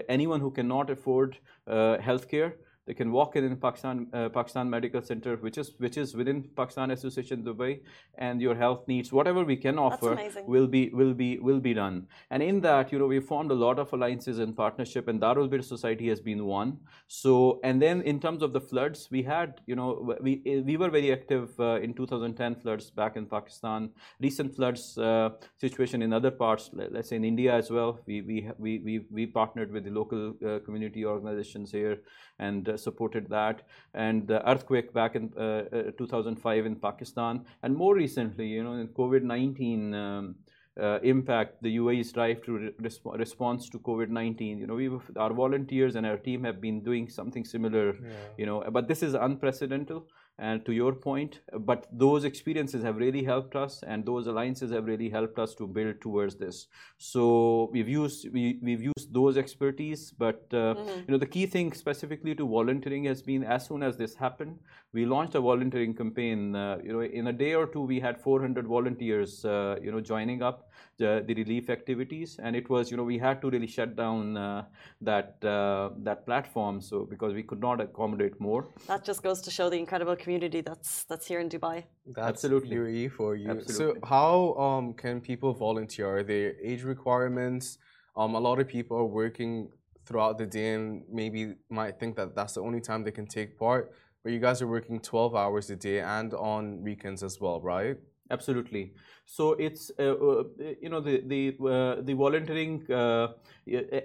[0.08, 2.54] anyone who cannot afford healthcare
[2.88, 6.42] they can walk in in Pakistan, uh, Pakistan Medical Center, which is which is within
[6.56, 7.80] Pakistan Association Dubai,
[8.16, 10.12] and your health needs, whatever we can offer,
[10.46, 12.06] will be will be will be done.
[12.30, 15.50] And in that, you know, we formed a lot of alliances and partnership, and Darul
[15.50, 16.78] Bir Society has been one.
[17.08, 20.88] So, and then in terms of the floods, we had, you know, we we were
[20.88, 23.90] very active uh, in 2010 floods back in Pakistan.
[24.18, 28.00] Recent floods uh, situation in other parts, let's say in India as well.
[28.06, 31.98] We we we we, we partnered with the local uh, community organizations here
[32.38, 33.62] and uh, supported that.
[33.94, 38.74] And the earthquake back in uh, uh, 2005 in Pakistan, and more recently, you know,
[38.74, 40.34] in COVID-19 um,
[40.80, 44.58] uh, impact, the UAE's drive to re resp response to COVID-19.
[44.58, 47.94] You know, we our volunteers and our team have been doing something similar.
[47.94, 48.10] Yeah.
[48.36, 50.02] You know, but this is unprecedented
[50.38, 54.84] and to your point but those experiences have really helped us and those alliances have
[54.86, 60.12] really helped us to build towards this so we've used we, we've used those expertise
[60.12, 60.96] but uh, mm -hmm.
[60.98, 64.58] you know the key thing specifically to volunteering has been as soon as this happened
[64.92, 68.20] we launched a volunteering campaign uh, you know in a day or two we had
[68.20, 72.96] 400 volunteers uh, you know joining up the, the, relief activities and it was you
[72.96, 74.64] know we had to really shut down uh,
[75.00, 79.50] that uh, that platform so because we could not accommodate more that just goes to
[79.50, 81.84] show the incredible community that's that's here in Dubai.
[82.06, 82.76] That's Absolutely.
[82.76, 83.50] UAE for you.
[83.50, 84.00] Absolutely.
[84.00, 86.18] So how um, can people volunteer?
[86.18, 87.78] Are there age requirements?
[88.16, 89.70] Um, a lot of people are working
[90.06, 93.58] throughout the day and maybe might think that that's the only time they can take
[93.58, 93.92] part.
[94.28, 97.96] You guys are working 12 hours a day and on weekends as well, right?
[98.30, 98.92] Absolutely.
[99.24, 100.44] So it's uh, uh,
[100.82, 102.84] you know the the uh, the volunteering.
[102.92, 103.28] Uh,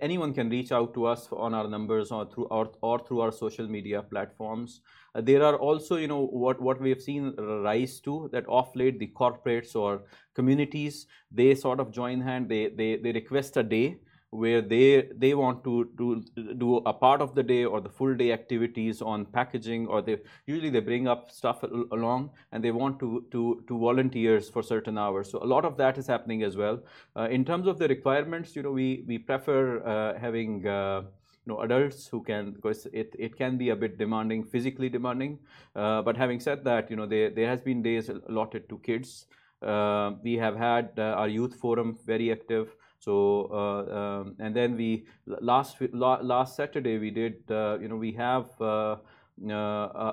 [0.02, 3.34] anyone can reach out to us on our numbers or through or, or through our
[3.34, 4.80] social media platforms.
[5.14, 8.76] Uh, there are also, you know, what, what we have seen rise to that off
[8.76, 13.64] late the corporates or communities, they sort of join hand, they, they, they request a
[13.64, 13.98] day
[14.34, 16.24] where they they want to, to
[16.58, 20.18] do a part of the day or the full day activities on packaging or they
[20.48, 24.98] usually they bring up stuff along and they want to to to volunteers for certain
[24.98, 25.30] hours.
[25.30, 26.82] So a lot of that is happening as well.
[27.16, 31.04] Uh, in terms of the requirements you know we we prefer uh, having uh,
[31.46, 35.40] you know adults who can because it, it can be a bit demanding physically demanding.
[35.76, 39.26] Uh, but having said that you know there, there has been days allotted to kids.
[39.62, 44.78] Uh, we have had uh, our youth forum very active so uh, um, and then
[44.78, 48.96] we last last saturday we did uh, you know we have uh,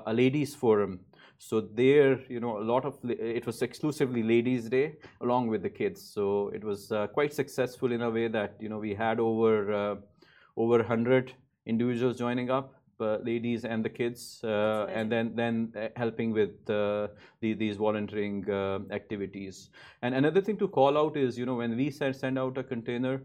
[0.05, 0.99] a ladies forum.
[1.37, 5.69] So there you know a lot of it was exclusively ladies day along with the
[5.69, 6.01] kids.
[6.01, 9.97] So it was quite successful in a way that you know we had over
[10.57, 11.33] over 100
[11.65, 17.07] individuals joining up ladies and the kids, uh, and then then uh, helping with uh,
[17.41, 19.69] the, these volunteering uh, activities.
[20.01, 22.63] And another thing to call out is, you know, when we send send out a
[22.63, 23.21] container,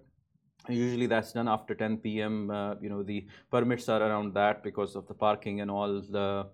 [0.69, 2.51] usually that's done after 10 p.m.
[2.51, 6.47] Uh, you know, the permits are around that because of the parking and all the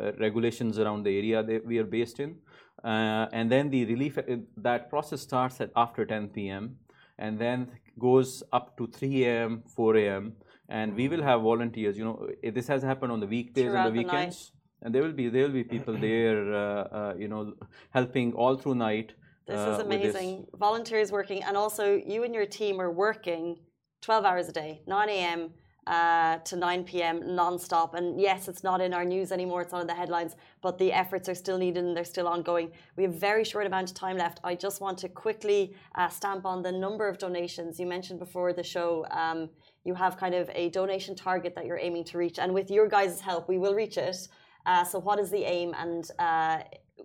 [0.00, 2.36] uh, regulations around the area that we are based in.
[2.84, 4.18] Uh, and then the relief
[4.56, 6.76] that process starts at after 10 p.m.
[7.18, 7.68] and then
[7.98, 10.32] goes up to 3 a.m., 4 a.m.
[10.68, 11.96] And we will have volunteers.
[11.96, 14.52] You know, eh, this has happened on the weekdays Throughout and the the weekends,
[14.82, 16.54] and there will be there will be people there.
[16.54, 16.58] Uh,
[16.98, 17.54] uh, you know,
[17.90, 19.12] helping all through night.
[19.46, 20.14] This uh, is with this.
[20.14, 20.46] amazing.
[20.56, 23.56] Volunteers working, and also you and your team are working
[24.02, 25.50] 12 hours a day, 9 a.m.
[25.86, 27.34] Uh, to 9 p.m.
[27.34, 27.94] non-stop.
[27.94, 30.36] And yes, it's not in our news anymore; it's not in the headlines.
[30.60, 32.72] But the efforts are still needed and they're still ongoing.
[32.96, 34.38] We have very short amount of time left.
[34.44, 38.52] I just want to quickly uh, stamp on the number of donations you mentioned before
[38.52, 39.06] the show.
[39.10, 39.48] Um,
[39.84, 42.88] you have kind of a donation target that you're aiming to reach, and with your
[42.88, 44.28] guys' help, we will reach it.
[44.66, 46.58] Uh, so, what is the aim, and uh,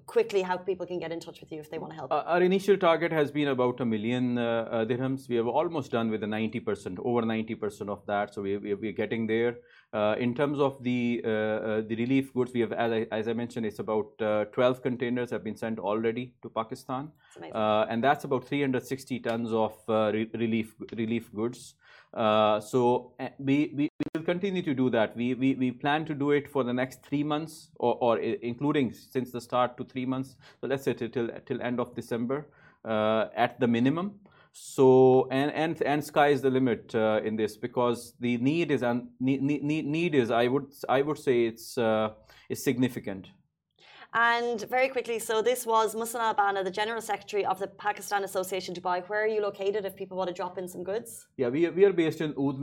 [0.05, 2.11] quickly how people can get in touch with you if they want to help?
[2.11, 5.29] Uh, our initial target has been about a million uh, uh, dirhams.
[5.29, 8.33] We have almost done with the 90%, over 90% of that.
[8.33, 9.57] So we, we, we're getting there.
[9.93, 13.27] Uh, in terms of the uh, uh, the relief goods, we have, as I, as
[13.27, 17.11] I mentioned, it's about uh, 12 containers have been sent already to Pakistan,
[17.53, 21.75] uh, and that's about 360 tons of uh, re- relief relief goods.
[22.13, 25.15] Uh, so uh, we, will continue to do that.
[25.15, 29.31] We, we we plan to do it for the next three months, or, including since
[29.31, 30.35] the start to three months.
[30.61, 32.47] So let's say till end of December
[32.85, 34.19] uh, at the minimum.
[34.51, 40.67] So and sky is the limit uh, in this because the need is I would
[40.87, 41.77] I would say it's
[42.49, 43.29] is significant.
[44.15, 48.23] And very quickly, so this was Muhsin Al Banna, the General Secretary of the Pakistan
[48.23, 49.03] Association Dubai.
[49.07, 51.25] Where are you located if people want to drop in some goods?
[51.37, 52.59] Yeah, we are, we are based in Oud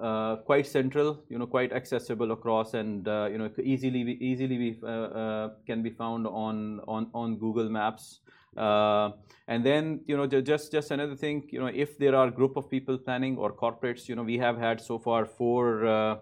[0.00, 4.80] uh, quite central, you know, quite accessible across, and uh, you know, easily easily be,
[4.82, 8.20] uh, uh, can be found on on on Google Maps.
[8.56, 9.10] Uh,
[9.46, 12.70] and then you know, just just another thing, you know, if there are group of
[12.70, 15.86] people planning or corporates, you know, we have had so far four.
[15.86, 16.16] Uh,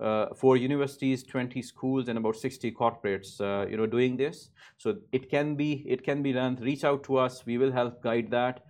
[0.00, 4.50] uh, four universities, 20 schools, and about 60 corporates, uh, you know, doing this.
[4.78, 6.56] So it can be it can be done.
[6.60, 7.44] Reach out to us.
[7.46, 8.66] We will help guide that,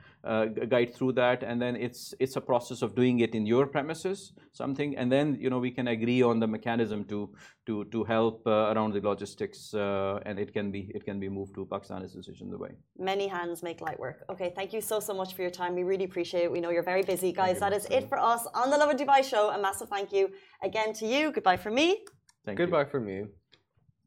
[0.69, 4.33] guide through that, and then it's it's a process of doing it in your premises,
[4.53, 7.31] something, and then you know we can agree on the mechanism to
[7.67, 11.29] to to help uh, around the logistics, uh, and it can be it can be
[11.29, 12.03] moved to Pakistan
[12.51, 12.73] the way.
[12.99, 14.25] Many hands make light work.
[14.31, 15.75] Okay, thank you so, so much for your time.
[15.75, 16.53] We really appreciate it.
[16.53, 17.33] We know you're very busy.
[17.33, 19.51] Guys, that is it for us on the Lovin Dubai show.
[19.51, 20.31] A massive thank you
[20.63, 21.33] again to you.
[21.33, 22.05] Goodbye from me.
[22.45, 23.27] Thank Goodbye for me.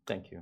[0.05, 0.41] Thank you.